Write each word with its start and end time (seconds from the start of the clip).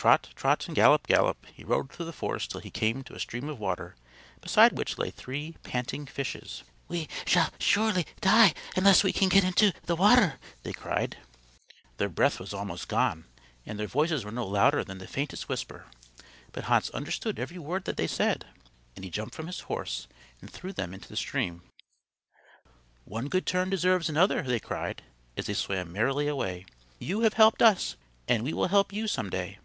Trot, 0.00 0.30
trot, 0.34 0.66
and 0.66 0.74
gallop, 0.74 1.06
gallop 1.06 1.44
he 1.54 1.62
rode 1.62 1.92
through 1.92 2.06
the 2.06 2.12
forest 2.14 2.50
till 2.50 2.62
he 2.62 2.70
came 2.70 3.04
to 3.04 3.14
a 3.14 3.20
stream 3.20 3.50
of 3.50 3.60
water 3.60 3.96
beside 4.40 4.72
which 4.72 4.96
lay 4.96 5.10
three 5.10 5.56
panting 5.62 6.06
fishes. 6.06 6.62
"We 6.88 7.06
shall 7.26 7.50
surely 7.58 8.06
die 8.22 8.54
unless 8.74 9.04
we 9.04 9.12
can 9.12 9.28
get 9.28 9.44
into 9.44 9.74
the 9.84 9.94
water," 9.96 10.38
they 10.62 10.72
cried. 10.72 11.18
Their 11.98 12.08
breath 12.08 12.40
was 12.40 12.54
almost 12.54 12.88
gone 12.88 13.26
and 13.66 13.78
their 13.78 13.86
voices 13.86 14.24
were 14.24 14.30
no 14.32 14.46
louder 14.46 14.82
than 14.82 14.96
the 14.96 15.06
faintest 15.06 15.50
whisper, 15.50 15.84
but 16.52 16.64
Hans 16.64 16.88
understood 16.92 17.38
every 17.38 17.58
word 17.58 17.84
that 17.84 17.98
they 17.98 18.06
said; 18.06 18.46
and 18.96 19.04
he 19.04 19.10
jumped 19.10 19.34
from 19.34 19.48
his 19.48 19.60
horse 19.60 20.08
and 20.40 20.48
threw 20.50 20.72
them 20.72 20.94
into 20.94 21.10
the 21.10 21.14
stream. 21.16 21.60
"One 23.04 23.28
good 23.28 23.44
turn 23.44 23.68
deserves 23.68 24.08
another," 24.08 24.40
they 24.40 24.60
cried 24.60 25.02
as 25.36 25.44
they 25.44 25.52
swam 25.52 25.92
merrily 25.92 26.26
away. 26.26 26.64
"You 26.98 27.20
have 27.20 27.34
helped 27.34 27.60
us, 27.60 27.96
and 28.26 28.42
we 28.42 28.54
will 28.54 28.68
help 28.68 28.94
you 28.94 29.06
some 29.06 29.28
day." 29.28 29.58